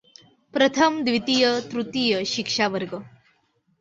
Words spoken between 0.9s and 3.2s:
द्वितीय, तृतीय शिक्षा वर्ग.